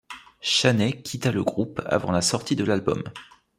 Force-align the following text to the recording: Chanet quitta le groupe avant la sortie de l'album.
Chanet 0.41 0.99
quitta 1.03 1.31
le 1.31 1.43
groupe 1.43 1.79
avant 1.85 2.11
la 2.11 2.23
sortie 2.23 2.55
de 2.55 2.63
l'album. 2.63 3.03